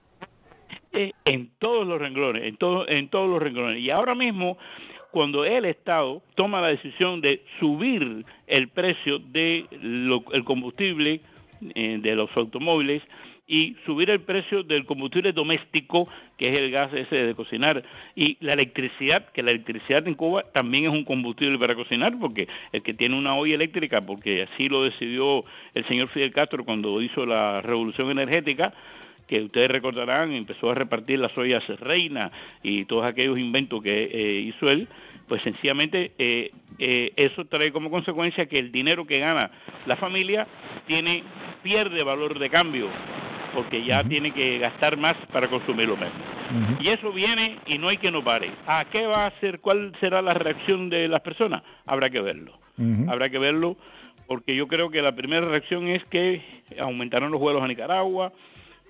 en 1.25 1.51
todos 1.59 1.87
los 1.87 2.01
renglones, 2.01 2.45
en, 2.45 2.57
todo, 2.57 2.89
en 2.89 3.09
todos 3.09 3.29
los 3.29 3.43
renglones. 3.43 3.79
Y 3.79 3.91
ahora 3.91 4.15
mismo, 4.15 4.57
cuando 5.11 5.45
el 5.45 5.65
Estado 5.65 6.23
toma 6.35 6.61
la 6.61 6.69
decisión 6.69 7.21
de 7.21 7.43
subir 7.61 8.25
el 8.47 8.69
precio 8.69 9.19
del 9.19 9.69
el 10.33 10.45
combustible 10.45 11.21
eh, 11.75 11.99
de 12.01 12.15
los 12.15 12.31
automóviles 12.37 13.03
y 13.47 13.77
subir 13.87 14.11
el 14.11 14.21
precio 14.21 14.63
del 14.65 14.85
combustible 14.85 15.33
doméstico, 15.33 16.09
que 16.37 16.49
es 16.49 16.59
el 16.59 16.71
gas 16.71 16.93
ese 16.93 17.27
de 17.27 17.35
cocinar, 17.35 17.83
y 18.17 18.37
la 18.41 18.55
electricidad, 18.55 19.27
que 19.33 19.43
la 19.43 19.53
electricidad 19.53 20.07
en 20.09 20.15
Cuba 20.15 20.45
también 20.53 20.85
es 20.85 20.91
un 20.91 21.05
combustible 21.05 21.59
para 21.59 21.75
cocinar, 21.75 22.19
porque 22.19 22.49
el 22.73 22.83
que 22.83 22.95
tiene 22.95 23.17
una 23.17 23.37
olla 23.37 23.55
eléctrica, 23.55 24.01
porque 24.05 24.49
así 24.51 24.69
lo 24.69 24.83
decidió 24.83 25.45
el 25.75 25.87
señor 25.87 26.09
Fidel 26.09 26.33
Castro 26.33 26.65
cuando 26.65 27.01
hizo 27.01 27.25
la 27.25 27.63
revolución 27.63 28.11
energética, 28.11 28.75
que 29.29 29.43
ustedes 29.43 29.71
recordarán, 29.71 30.33
empezó 30.33 30.71
a 30.71 30.75
repartir 30.75 31.19
las 31.19 31.37
ollas 31.37 31.67
reina 31.81 32.31
y 32.63 32.85
todos 32.85 33.05
aquellos 33.05 33.39
inventos 33.39 33.83
que 33.83 34.05
eh, 34.05 34.41
hizo 34.41 34.71
él, 34.71 34.89
pues 35.29 35.43
sencillamente 35.43 36.13
eh, 36.19 36.53
eh, 36.79 37.13
eso 37.17 37.45
trae 37.47 37.73
como 37.73 37.91
consecuencia 37.91 38.47
que 38.47 38.59
el 38.59 38.71
dinero 38.71 39.07
que 39.07 39.19
gana 39.19 39.51
la 39.87 39.97
familia 39.97 40.47
tiene 40.87 41.25
pierde 41.63 42.05
valor 42.05 42.39
de 42.39 42.49
cambio 42.49 42.89
porque 43.57 43.83
ya 43.83 44.05
tiene 44.05 44.33
que 44.33 44.59
gastar 44.59 44.99
más 44.99 45.17
para 45.33 45.49
consumirlo 45.49 45.97
menos. 45.97 46.13
Y 46.79 46.89
eso 46.91 47.11
viene 47.11 47.57
y 47.67 47.79
no 47.79 47.89
hay 47.89 47.97
que 47.97 48.11
no 48.11 48.23
pare. 48.23 48.53
¿A 48.67 48.85
qué 48.85 49.07
va 49.07 49.25
a 49.25 49.41
ser? 49.41 49.61
¿Cuál 49.61 49.93
será 49.99 50.21
la 50.21 50.35
reacción 50.35 50.91
de 50.91 51.09
las 51.09 51.23
personas? 51.23 51.63
Habrá 51.87 52.11
que 52.11 52.21
verlo. 52.21 52.53
Habrá 53.09 53.31
que 53.31 53.39
verlo 53.39 53.79
porque 54.27 54.55
yo 54.55 54.69
creo 54.69 54.91
que 54.91 55.01
la 55.01 55.17
primera 55.17 55.47
reacción 55.47 55.89
es 55.89 56.05
que 56.05 56.43
aumentarán 56.79 57.31
los 57.31 57.41
vuelos 57.41 57.63
a 57.63 57.67
Nicaragua, 57.67 58.33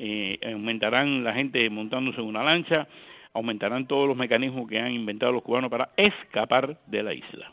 eh, 0.00 0.38
aumentarán 0.52 1.22
la 1.22 1.32
gente 1.32 1.70
montándose 1.70 2.20
en 2.20 2.26
una 2.26 2.42
lancha, 2.42 2.88
aumentarán 3.36 3.86
todos 3.86 4.08
los 4.08 4.16
mecanismos 4.16 4.68
que 4.68 4.78
han 4.78 4.92
inventado 4.92 5.32
los 5.32 5.42
cubanos 5.42 5.70
para 5.70 5.90
escapar 5.96 6.80
de 6.86 7.02
la 7.02 7.14
isla. 7.14 7.52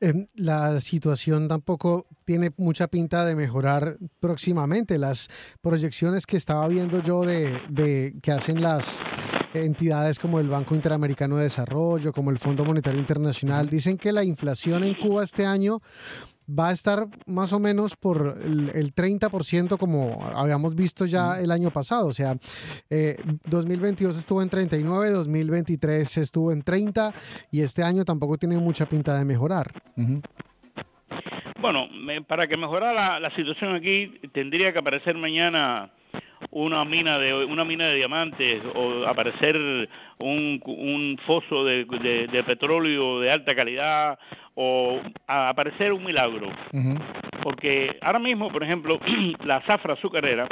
Em, 0.00 0.26
la 0.36 0.80
situación 0.80 1.48
tampoco 1.48 2.06
tiene 2.24 2.50
mucha 2.56 2.88
pinta 2.88 3.24
de 3.24 3.36
mejorar 3.36 3.98
próximamente. 4.20 4.98
Las 4.98 5.28
proyecciones 5.60 6.26
que 6.26 6.36
estaba 6.36 6.66
viendo 6.68 7.02
yo 7.02 7.22
de, 7.22 7.60
de 7.68 8.14
que 8.22 8.32
hacen 8.32 8.62
las 8.62 9.00
entidades 9.54 10.18
como 10.18 10.40
el 10.40 10.48
Banco 10.48 10.74
Interamericano 10.74 11.36
de 11.36 11.44
Desarrollo, 11.44 12.12
como 12.12 12.30
el 12.30 12.38
Fondo 12.38 12.64
Monetario 12.64 12.98
Internacional, 12.98 13.68
dicen 13.68 13.98
que 13.98 14.12
la 14.12 14.24
inflación 14.24 14.82
en 14.82 14.94
Cuba 14.94 15.24
este 15.24 15.44
año 15.44 15.80
va 16.48 16.68
a 16.68 16.72
estar 16.72 17.06
más 17.26 17.52
o 17.52 17.58
menos 17.58 17.96
por 17.96 18.38
el, 18.42 18.94
30% 18.94 19.78
como 19.78 20.24
habíamos 20.34 20.74
visto 20.74 21.06
ya 21.06 21.40
el 21.40 21.50
año 21.50 21.70
pasado. 21.70 22.08
O 22.08 22.12
sea, 22.12 22.36
2022 22.90 24.14
eh, 24.14 24.18
estuvo 24.18 24.42
en 24.42 24.48
39, 24.48 25.10
2023 25.10 26.18
estuvo 26.18 26.52
en 26.52 26.62
30 26.62 27.12
y 27.50 27.62
este 27.62 27.82
año 27.82 28.04
tampoco 28.04 28.38
tiene 28.38 28.56
mucha 28.58 28.86
pinta 28.86 29.16
de 29.16 29.24
mejorar. 29.24 29.72
Bueno, 31.60 31.88
para 32.26 32.48
que 32.48 32.56
mejorara 32.56 33.20
la, 33.20 33.30
situación 33.36 33.76
aquí 33.76 34.18
tendría 34.32 34.72
que 34.72 34.80
aparecer 34.80 35.16
mañana 35.16 35.90
una 36.50 36.84
mina 36.84 37.18
de 37.18 37.32
una 37.44 37.64
mina 37.64 37.86
de 37.86 37.94
diamantes 37.94 38.60
o 38.74 39.06
aparecer 39.06 39.56
un, 40.18 40.60
un 40.66 41.18
foso 41.24 41.64
de, 41.64 41.84
de, 41.84 42.44
petróleo 42.44 43.20
de 43.20 43.30
alta 43.30 43.54
calidad 43.54 44.18
o 44.54 45.00
aparecer 45.26 45.92
un 45.92 46.04
milagro. 46.04 46.50
Porque 47.42 47.98
ahora 48.00 48.18
mismo, 48.18 48.50
por 48.50 48.62
ejemplo, 48.62 48.98
la 49.44 49.60
zafra 49.62 49.94
azucarera 49.94 50.48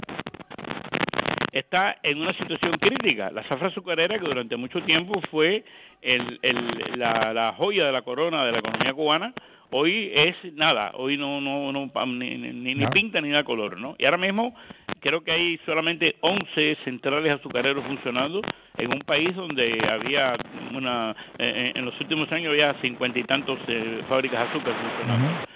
está 1.52 1.97
en 2.02 2.21
una 2.21 2.33
situación 2.33 2.73
crítica. 2.78 3.30
La 3.30 3.42
zafra 3.45 3.69
azucarera, 3.69 4.19
que 4.19 4.25
durante 4.26 4.57
mucho 4.57 4.83
tiempo 4.83 5.21
fue 5.30 5.64
el, 6.02 6.38
el, 6.42 6.99
la, 6.99 7.33
la, 7.33 7.52
joya 7.52 7.85
de 7.87 7.92
la 7.92 8.02
corona 8.02 8.45
de 8.45 8.52
la 8.52 8.59
economía 8.59 8.92
cubana, 8.92 9.35
hoy 9.71 10.11
es 10.15 10.37
nada, 10.55 10.93
hoy 10.95 11.17
no, 11.17 11.41
no, 11.41 11.73
no 11.73 11.91
ni, 12.07 12.37
ni, 12.37 12.87
pinta 12.89 13.21
ni 13.21 13.31
da 13.31 13.45
color, 13.45 13.79
¿no? 13.79 13.97
Y 13.99 14.05
ahora 14.05 14.19
mismo 14.19 14.55
creo 15.00 15.23
que 15.23 15.33
hay 15.33 15.61
solamente 15.65 16.17
11 16.21 16.79
centrales 16.85 17.33
azucareros 17.33 17.85
funcionando 17.87 18.43
en 18.77 18.93
un 18.93 19.00
país 19.00 19.35
donde 19.35 19.79
había 19.91 20.37
una, 20.75 21.15
eh, 21.39 21.73
en 21.75 21.85
los 21.85 21.99
últimos 22.00 22.31
años 22.33 22.53
había 22.53 22.75
cincuenta 22.83 23.19
y 23.19 23.25
tantos 23.25 23.59
eh, 23.69 24.03
fábricas 24.09 24.41
de 24.41 24.49
azúcar 24.49 24.75
funcionando. 24.81 25.47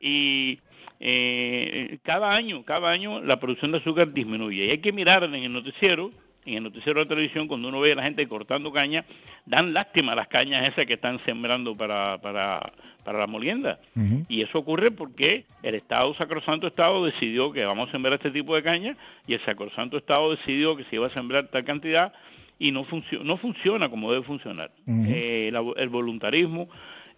Y 0.00 0.60
eh, 1.00 1.98
cada 2.02 2.30
año, 2.30 2.64
cada 2.64 2.90
año 2.90 3.20
la 3.20 3.38
producción 3.38 3.72
de 3.72 3.78
azúcar 3.78 4.12
disminuye. 4.12 4.66
Y 4.66 4.70
hay 4.70 4.78
que 4.78 4.92
mirar 4.92 5.24
en 5.24 5.34
el 5.34 5.52
noticiero 5.52 6.10
en 6.52 6.58
el 6.58 6.64
noticiero 6.64 7.00
de 7.00 7.06
televisión, 7.06 7.48
cuando 7.48 7.68
uno 7.68 7.80
ve 7.80 7.92
a 7.92 7.96
la 7.96 8.02
gente 8.02 8.26
cortando 8.28 8.72
caña, 8.72 9.04
dan 9.46 9.72
lástima 9.72 10.14
las 10.14 10.28
cañas 10.28 10.68
esas 10.68 10.86
que 10.86 10.94
están 10.94 11.20
sembrando 11.24 11.76
para, 11.76 12.18
para, 12.18 12.72
para 13.04 13.18
la 13.18 13.26
molienda. 13.26 13.78
Y 14.28 14.42
eso 14.42 14.58
ocurre 14.58 14.90
porque 14.90 15.44
el 15.62 15.74
Estado, 15.74 16.14
Sacrosanto 16.14 16.66
Estado, 16.66 17.04
decidió 17.04 17.52
que 17.52 17.64
vamos 17.64 17.88
a 17.88 17.92
sembrar 17.92 18.14
este 18.14 18.30
tipo 18.30 18.54
de 18.54 18.62
caña 18.62 18.96
y 19.26 19.34
el 19.34 19.44
Sacrosanto 19.44 19.96
Estado 19.96 20.30
decidió 20.30 20.76
que 20.76 20.84
se 20.84 20.96
iba 20.96 21.06
a 21.06 21.14
sembrar 21.14 21.48
tal 21.48 21.64
cantidad 21.64 22.12
y 22.58 22.72
no, 22.72 22.86
no 23.22 23.36
funciona 23.36 23.88
como 23.88 24.10
debe 24.12 24.24
funcionar. 24.24 24.70
Eh, 24.86 25.52
el 25.76 25.88
voluntarismo. 25.88 26.68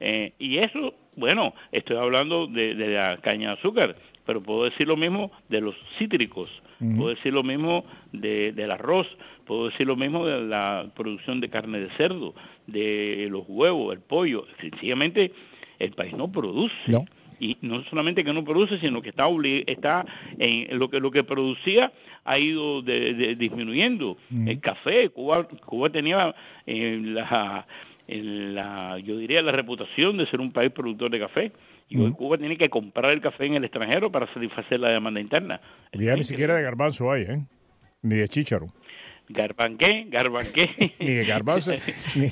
Eh, 0.02 0.32
y 0.38 0.58
eso, 0.58 0.94
bueno, 1.16 1.54
estoy 1.72 1.96
hablando 1.96 2.46
de, 2.46 2.74
de 2.74 2.88
la 2.88 3.18
caña 3.18 3.48
de 3.48 3.54
azúcar 3.54 3.96
pero 4.30 4.44
puedo 4.44 4.62
decir 4.62 4.86
lo 4.86 4.96
mismo 4.96 5.32
de 5.48 5.60
los 5.60 5.74
cítricos, 5.98 6.48
puedo 6.78 7.08
decir 7.08 7.32
lo 7.32 7.42
mismo 7.42 7.84
de, 8.12 8.52
del 8.52 8.70
arroz, 8.70 9.08
puedo 9.44 9.70
decir 9.70 9.88
lo 9.88 9.96
mismo 9.96 10.24
de 10.24 10.40
la 10.42 10.86
producción 10.94 11.40
de 11.40 11.48
carne 11.48 11.80
de 11.80 11.90
cerdo, 11.96 12.32
de 12.68 13.26
los 13.28 13.42
huevos, 13.48 13.92
el 13.92 13.98
pollo. 13.98 14.46
Sencillamente 14.60 15.32
el 15.80 15.90
país 15.94 16.14
no 16.14 16.30
produce. 16.30 16.72
Y 17.40 17.56
no 17.60 17.82
solamente 17.90 18.22
que 18.22 18.32
no 18.32 18.44
produce, 18.44 18.78
sino 18.78 19.02
que 19.02 19.08
está 19.08 19.26
está 19.66 20.06
en 20.38 20.78
lo 20.78 20.88
que 20.88 21.00
lo 21.00 21.10
que 21.10 21.24
producía 21.24 21.92
ha 22.24 22.38
ido 22.38 22.82
disminuyendo. 22.82 24.16
El 24.30 24.60
café, 24.60 25.08
Cuba, 25.08 25.42
Cuba 25.66 25.90
tenía 25.90 26.36
eh, 26.66 27.00
la, 27.02 27.66
la, 28.06 28.96
yo 29.00 29.16
diría 29.16 29.42
la 29.42 29.50
reputación 29.50 30.18
de 30.18 30.26
ser 30.26 30.40
un 30.40 30.52
país 30.52 30.70
productor 30.70 31.10
de 31.10 31.18
café 31.18 31.52
y 31.90 32.00
hoy 32.00 32.12
Cuba 32.12 32.38
tiene 32.38 32.56
que 32.56 32.70
comprar 32.70 33.10
el 33.10 33.20
café 33.20 33.46
en 33.46 33.54
el 33.54 33.64
extranjero 33.64 34.12
para 34.12 34.32
satisfacer 34.32 34.78
la 34.78 34.90
demanda 34.90 35.20
interna. 35.20 35.60
Ya 35.92 36.14
ni 36.14 36.22
siquiera 36.22 36.54
de 36.54 36.62
garbanzo 36.62 37.10
hay, 37.10 37.22
¿eh? 37.22 37.40
Ni 38.02 38.14
de 38.14 38.28
chícharo. 38.28 38.72
¿Garbanqué? 39.28 40.06
¿Garbanqué? 40.08 40.70
ni 41.00 41.14
de 41.14 41.24
garbanzo, 41.24 41.72
ni, 42.14 42.30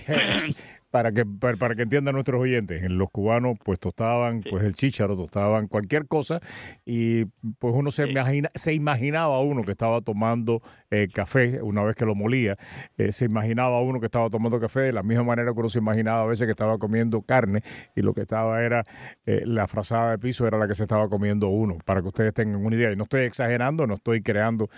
para 0.91 1.13
que 1.13 1.25
para, 1.27 1.75
que 1.75 1.83
entiendan 1.83 2.15
nuestros 2.15 2.41
oyentes, 2.41 2.83
los 2.91 3.11
cubanos 3.11 3.59
pues 3.63 3.79
tostaban 3.79 4.43
pues 4.49 4.65
el 4.65 4.75
chícharo, 4.75 5.17
tostaban 5.17 5.69
cualquier 5.69 6.07
cosa 6.07 6.41
y 6.87 7.27
pues 7.59 7.75
uno 7.75 7.91
se 7.91 8.09
imagina 8.09 8.51
se 8.55 8.73
imaginaba 8.73 9.41
uno 9.41 9.65
que 9.65 9.73
estaba 9.73 10.01
tomando 10.01 10.63
eh, 10.91 11.09
café 11.13 11.61
una 11.61 11.83
vez 11.83 11.95
que 11.95 12.07
lo 12.07 12.15
molía, 12.15 12.57
eh, 12.97 13.13
se 13.13 13.27
imaginaba 13.27 13.83
uno 13.83 14.01
que 14.01 14.07
estaba 14.07 14.31
tomando 14.31 14.59
café 14.61 14.81
de 14.81 14.93
la 14.93 15.03
misma 15.03 15.25
manera 15.25 15.53
que 15.53 15.61
uno 15.61 15.69
se 15.69 15.79
imaginaba 15.79 16.23
a 16.23 16.27
veces 16.27 16.47
que 16.47 16.53
estaba 16.53 16.79
comiendo 16.79 17.21
carne 17.21 17.61
y 17.95 18.01
lo 18.01 18.15
que 18.15 18.23
estaba 18.23 18.63
era 18.63 18.85
eh, 19.27 19.43
la 19.45 19.69
frazada 19.69 20.13
de 20.13 20.19
piso 20.19 20.47
era 20.47 20.57
la 20.57 20.67
que 20.67 20.75
se 20.75 20.85
estaba 20.85 21.09
comiendo 21.11 21.49
uno, 21.49 21.77
para 21.85 22.01
que 22.01 22.09
ustedes 22.09 22.33
tengan 22.33 22.65
una 22.65 22.75
idea. 22.75 22.93
Y 22.93 22.97
no 22.97 23.03
estoy 23.03 23.23
exagerando, 23.23 23.87
no 23.87 23.95
estoy 23.95 24.23
creando 24.23 24.71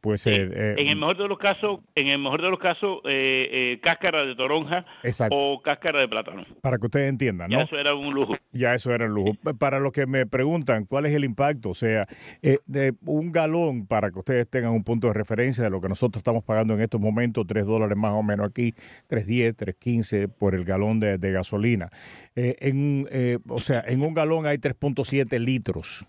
pues 0.00 0.26
en 0.26 0.52
el 0.52 0.96
mejor 0.96 1.16
de 1.16 1.28
los 1.28 1.38
casos, 1.38 1.80
en 1.94 2.08
el 2.08 2.18
mejor 2.18 2.42
de 2.42 2.50
los 2.50 2.58
casos 2.58 3.00
cáscara 3.82 4.24
de 4.24 4.34
toronja 4.34 4.84
Exacto 5.02 5.43
cáscara 5.62 6.00
de 6.00 6.08
plátano. 6.08 6.44
Para 6.60 6.78
que 6.78 6.86
ustedes 6.86 7.08
entiendan, 7.08 7.50
¿no? 7.50 7.58
Ya 7.58 7.64
eso 7.64 7.78
era 7.78 7.94
un 7.94 8.14
lujo. 8.14 8.34
Ya 8.52 8.74
eso 8.74 8.92
era 8.92 9.06
un 9.06 9.14
lujo. 9.14 9.32
Para 9.58 9.80
los 9.80 9.92
que 9.92 10.06
me 10.06 10.26
preguntan 10.26 10.84
cuál 10.84 11.06
es 11.06 11.14
el 11.14 11.24
impacto, 11.24 11.70
o 11.70 11.74
sea, 11.74 12.06
eh, 12.42 12.58
de 12.66 12.94
un 13.04 13.32
galón, 13.32 13.86
para 13.86 14.10
que 14.10 14.18
ustedes 14.18 14.48
tengan 14.48 14.72
un 14.72 14.84
punto 14.84 15.08
de 15.08 15.14
referencia 15.14 15.64
de 15.64 15.70
lo 15.70 15.80
que 15.80 15.88
nosotros 15.88 16.20
estamos 16.20 16.44
pagando 16.44 16.74
en 16.74 16.80
estos 16.80 17.00
momentos, 17.00 17.46
3 17.46 17.66
dólares 17.66 17.96
más 17.96 18.12
o 18.12 18.22
menos 18.22 18.48
aquí, 18.48 18.74
3.10, 19.08 19.56
3.15 19.56 20.28
por 20.28 20.54
el 20.54 20.64
galón 20.64 21.00
de, 21.00 21.18
gasolina. 21.18 21.90
Eh, 22.36 22.56
en, 22.60 23.08
eh, 23.10 23.38
o 23.48 23.60
sea, 23.60 23.82
en 23.86 24.02
un 24.02 24.14
galón 24.14 24.46
hay 24.46 24.58
3.7 24.58 25.38
litros. 25.38 26.06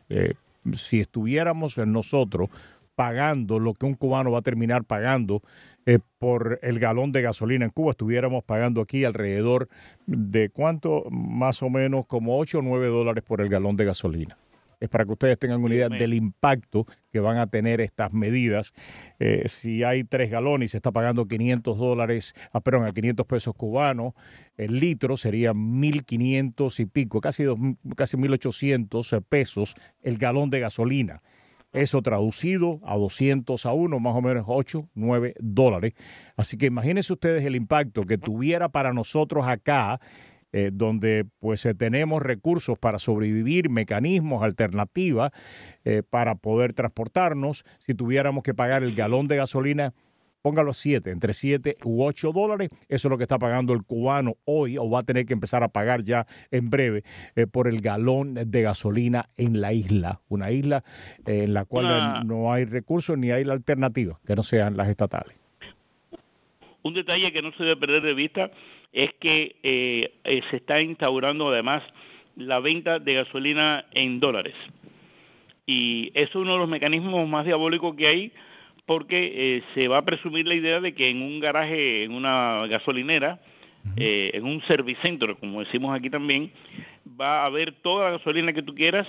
si 0.73 0.99
estuviéramos 0.99 1.77
nosotros 1.77 2.49
pagando 2.95 3.59
lo 3.59 3.73
que 3.73 3.85
un 3.85 3.93
cubano 3.93 4.31
va 4.31 4.39
a 4.39 4.41
terminar 4.41 4.83
pagando 4.83 5.41
eh, 5.85 5.99
por 6.17 6.59
el 6.63 6.79
galón 6.79 7.11
de 7.11 7.21
gasolina 7.21 7.65
en 7.65 7.71
Cuba, 7.71 7.91
estuviéramos 7.91 8.43
pagando 8.43 8.81
aquí 8.81 9.05
alrededor 9.05 9.69
de 10.07 10.49
cuánto, 10.49 11.05
más 11.11 11.61
o 11.61 11.69
menos 11.69 12.05
como 12.07 12.39
8 12.39 12.59
o 12.59 12.61
9 12.61 12.87
dólares 12.87 13.23
por 13.23 13.41
el 13.41 13.49
galón 13.49 13.75
de 13.75 13.85
gasolina. 13.85 14.37
Es 14.79 14.89
para 14.89 15.05
que 15.05 15.11
ustedes 15.11 15.39
tengan 15.39 15.63
una 15.63 15.73
idea 15.73 15.89
del 15.89 16.13
impacto 16.13 16.85
que 17.11 17.19
van 17.19 17.37
a 17.37 17.47
tener 17.47 17.81
estas 17.81 18.13
medidas. 18.13 18.73
Eh, 19.19 19.43
si 19.47 19.83
hay 19.83 20.03
tres 20.03 20.29
galones 20.29 20.69
y 20.69 20.71
se 20.71 20.77
está 20.77 20.91
pagando 20.91 21.27
500 21.27 21.77
dólares, 21.77 22.35
ah, 22.51 22.59
perdón, 22.59 22.85
a 22.85 22.91
500 22.91 23.25
pesos 23.25 23.55
cubanos, 23.55 24.13
el 24.57 24.79
litro 24.79 25.17
sería 25.17 25.53
1.500 25.53 26.79
y 26.79 26.85
pico, 26.85 27.21
casi, 27.21 27.43
dos, 27.43 27.57
casi 27.95 28.17
1.800 28.17 29.23
pesos 29.23 29.75
el 30.01 30.17
galón 30.17 30.49
de 30.49 30.59
gasolina. 30.59 31.21
Eso 31.75 32.01
traducido 32.01 32.79
a 32.84 32.98
200 32.98 33.65
a 33.65 33.74
1, 33.74 34.00
más 34.00 34.15
o 34.15 34.22
menos 34.22 34.46
8, 34.48 34.89
9 34.94 35.36
dólares. 35.39 35.94
Así 36.36 36.58
que 36.58 36.67
imagínense 36.67 37.13
ustedes 37.13 37.46
el 37.46 37.55
impacto 37.55 38.03
que 38.03 38.17
tuviera 38.17 38.70
para 38.70 38.94
nosotros 38.94 39.48
acá 39.48 40.00
eh, 40.51 40.70
donde 40.72 41.25
pues 41.39 41.67
tenemos 41.77 42.22
recursos 42.22 42.79
para 42.79 42.98
sobrevivir, 42.98 43.70
mecanismos, 43.70 44.41
alternativas 44.41 45.32
para 46.10 46.36
poder 46.36 46.74
transportarnos. 46.74 47.65
Si 47.79 47.94
tuviéramos 47.94 48.41
que 48.44 48.53
pagar 48.53 48.82
el 48.84 48.96
galón 48.96 49.27
de 49.27 49.36
gasolina 49.36 49.94
póngalo 50.45 50.69
a 50.69 50.73
7, 50.75 51.09
entre 51.09 51.33
7 51.33 51.77
u 51.85 52.03
8 52.03 52.31
dólares. 52.31 52.69
Eso 52.87 53.07
es 53.07 53.09
lo 53.09 53.17
que 53.17 53.23
está 53.23 53.39
pagando 53.39 53.73
el 53.73 53.81
cubano 53.81 54.35
hoy 54.45 54.77
o 54.77 54.87
va 54.87 54.99
a 54.99 55.03
tener 55.03 55.25
que 55.25 55.33
empezar 55.33 55.63
a 55.63 55.69
pagar 55.69 56.03
ya 56.03 56.27
en 56.51 56.69
breve 56.69 57.01
eh, 57.35 57.47
por 57.47 57.67
el 57.67 57.81
galón 57.81 58.35
de 58.35 58.61
gasolina 58.61 59.29
en 59.37 59.59
la 59.59 59.73
isla. 59.73 60.21
Una 60.29 60.51
isla 60.51 60.83
eh, 61.25 61.45
en 61.45 61.55
la 61.55 61.65
cual 61.65 62.27
no 62.27 62.53
hay 62.53 62.65
recursos 62.65 63.17
ni 63.17 63.31
hay 63.31 63.43
la 63.43 63.53
alternativa 63.53 64.19
que 64.23 64.35
no 64.35 64.43
sean 64.43 64.77
las 64.77 64.87
estatales. 64.87 65.35
Un 66.83 66.93
detalle 66.93 67.33
que 67.33 67.41
no 67.41 67.51
se 67.53 67.63
debe 67.63 67.77
perder 67.77 68.03
de 68.03 68.13
vista 68.13 68.51
es 68.93 69.09
que 69.19 69.55
eh, 69.63 70.11
se 70.51 70.57
está 70.57 70.79
instaurando 70.79 71.49
además 71.49 71.81
la 72.35 72.59
venta 72.59 72.99
de 72.99 73.15
gasolina 73.15 73.85
en 73.93 74.19
dólares. 74.19 74.53
Y 75.65 76.11
eso 76.13 76.29
es 76.29 76.35
uno 76.35 76.53
de 76.53 76.59
los 76.59 76.69
mecanismos 76.69 77.27
más 77.27 77.47
diabólicos 77.47 77.95
que 77.95 78.05
hay 78.05 78.31
porque 78.85 79.57
eh, 79.57 79.63
se 79.73 79.87
va 79.87 79.99
a 79.99 80.05
presumir 80.05 80.47
la 80.47 80.55
idea 80.55 80.79
de 80.79 80.93
que 80.93 81.09
en 81.09 81.21
un 81.21 81.39
garaje, 81.39 82.03
en 82.03 82.11
una 82.11 82.67
gasolinera, 82.67 83.39
eh, 83.97 84.31
en 84.33 84.45
un 84.45 84.61
servicentro, 84.63 85.37
como 85.37 85.63
decimos 85.63 85.95
aquí 85.95 86.09
también, 86.09 86.51
va 87.19 87.43
a 87.43 87.45
haber 87.45 87.73
toda 87.81 88.05
la 88.05 88.17
gasolina 88.17 88.53
que 88.53 88.63
tú 88.63 88.73
quieras 88.73 89.07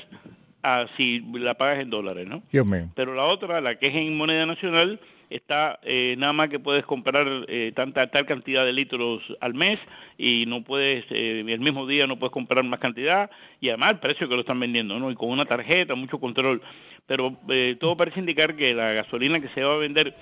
ah, 0.62 0.86
si 0.96 1.20
la 1.34 1.54
pagas 1.54 1.80
en 1.80 1.90
dólares, 1.90 2.26
¿no? 2.26 2.42
Dios 2.52 2.66
mío. 2.66 2.90
Pero 2.94 3.14
la 3.14 3.24
otra, 3.24 3.60
la 3.60 3.78
que 3.78 3.88
es 3.88 3.94
en 3.94 4.16
moneda 4.16 4.46
nacional, 4.46 5.00
está 5.30 5.78
eh, 5.82 6.14
nada 6.18 6.32
más 6.32 6.48
que 6.48 6.58
puedes 6.58 6.84
comprar 6.84 7.26
tanta 7.74 8.06
tal 8.08 8.26
cantidad 8.26 8.64
de 8.64 8.72
litros 8.72 9.22
al 9.40 9.54
mes 9.54 9.78
y 10.18 10.44
no 10.46 10.62
puedes 10.62 11.04
el 11.10 11.60
mismo 11.60 11.86
día 11.86 12.06
no 12.06 12.18
puedes 12.18 12.32
comprar 12.32 12.62
más 12.64 12.80
cantidad 12.80 13.30
y 13.60 13.68
además 13.68 13.90
el 13.92 13.98
precio 13.98 14.28
que 14.28 14.34
lo 14.34 14.40
están 14.40 14.60
vendiendo 14.60 14.98
no 14.98 15.10
y 15.10 15.14
con 15.14 15.30
una 15.30 15.44
tarjeta 15.44 15.94
mucho 15.94 16.18
control 16.18 16.62
pero 17.06 17.36
eh, 17.48 17.76
todo 17.78 17.96
parece 17.96 18.20
indicar 18.20 18.56
que 18.56 18.74
la 18.74 18.92
gasolina 18.92 19.40
que 19.40 19.48
se 19.48 19.62
va 19.62 19.74
a 19.74 19.78
vender 19.78 20.14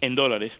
en 0.00 0.14
dólares 0.14 0.52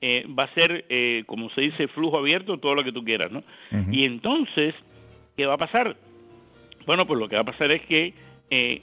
eh, 0.00 0.26
va 0.26 0.44
a 0.44 0.54
ser, 0.54 0.84
eh, 0.88 1.24
como 1.26 1.50
se 1.50 1.62
dice, 1.62 1.88
flujo 1.88 2.18
abierto, 2.18 2.58
todo 2.58 2.74
lo 2.74 2.84
que 2.84 2.92
tú 2.92 3.02
quieras, 3.02 3.30
¿no? 3.30 3.42
Y 3.90 4.04
entonces, 4.04 4.74
¿qué 5.36 5.46
va 5.46 5.54
a 5.54 5.58
pasar? 5.58 5.96
Bueno, 6.86 7.06
pues 7.06 7.18
lo 7.18 7.28
que 7.28 7.36
va 7.36 7.42
a 7.42 7.46
pasar 7.46 7.72
es 7.72 7.82
que 7.82 8.14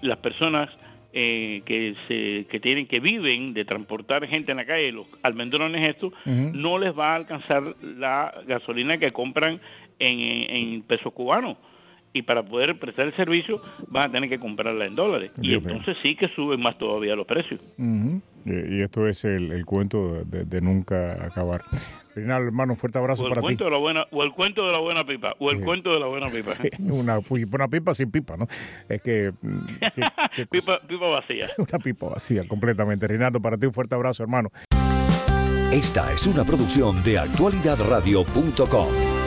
las 0.02 0.18
personas 0.18 0.70
que 1.14 1.96
se 2.08 2.46
que 2.50 2.60
tienen 2.60 2.88
que 2.88 3.00
viven 3.00 3.54
de 3.54 3.66
transportar 3.66 4.28
gente 4.28 4.52
en 4.52 4.58
la 4.58 4.66
calle, 4.66 4.92
los 4.92 5.06
almendrones 5.22 5.88
estos, 5.88 6.12
no 6.26 6.80
les 6.80 6.98
va 6.98 7.12
a 7.12 7.16
alcanzar 7.16 7.64
la 7.82 8.34
gasolina 8.48 8.98
que 8.98 9.12
compran 9.12 9.62
en, 10.00 10.20
en 10.50 10.82
pesos 10.82 11.14
cubanos 11.14 11.58
y 12.14 12.22
para 12.22 12.44
poder 12.44 12.78
prestar 12.80 13.08
el 13.08 13.14
servicio 13.14 13.62
van 13.88 14.10
a 14.10 14.12
tener 14.12 14.30
que 14.30 14.40
comprarla 14.40 14.86
en 14.86 14.96
dólares. 14.96 15.32
y 15.42 15.54
entonces 15.54 15.98
sí 16.02 16.16
que 16.16 16.28
suben 16.30 16.62
más 16.62 16.78
todavía 16.78 17.16
los 17.16 17.26
precios. 17.26 17.60
y, 18.46 18.82
esto 18.82 19.08
es 19.08 19.26
el, 19.26 19.66
cuento 19.66 20.24
de, 20.26 20.62
nunca 20.62 21.26
acabar. 21.26 21.62
Final, 22.14 22.44
hermano, 22.44 22.74
un 22.74 22.80
fuerte 22.80 23.00
abrazo 23.00 23.28
para 23.28 23.42
ti. 23.42 23.56
De 23.56 23.70
la 23.70 23.78
buena, 23.78 24.06
o 24.12 24.24
el 24.24 24.32
cuento 24.34 24.66
de 24.66 24.72
la 24.72 24.80
buena 24.80 25.06
pipa, 25.06 25.36
o 25.40 25.50
el 25.50 25.62
cuento 25.62 25.92
de 25.92 26.00
la 26.00 26.06
buena 26.06 26.28
pipa. 26.28 26.52
una, 26.80 27.20
una, 27.20 27.68
pipa 27.68 27.94
sin 27.94 28.12
pipa, 28.12 28.38
¿no? 28.38 28.48
Es 28.88 29.02
que... 29.02 29.32
Pipa, 30.50 30.80
pipa 30.80 31.08
vacía. 31.08 31.48
una 31.58 31.80
pipa 31.80 32.10
vacía, 32.10 32.48
completamente. 32.48 33.08
Rinaldo, 33.08 33.42
para 33.42 33.58
ti 33.58 33.66
un 33.66 33.74
fuerte 33.74 33.96
abrazo, 33.96 34.24
hermano. 34.24 34.50
Esta 35.72 36.14
es 36.14 36.28
una 36.28 36.44
producción 36.44 37.04
de 37.04 37.18
actualidadradio.com. 37.18 39.23